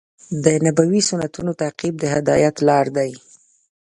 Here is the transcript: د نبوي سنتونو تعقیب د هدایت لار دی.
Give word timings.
د 0.43 0.45
نبوي 0.65 1.01
سنتونو 1.09 1.51
تعقیب 1.61 1.93
د 1.99 2.03
هدایت 2.15 2.55
لار 2.67 2.85
دی. 2.97 3.11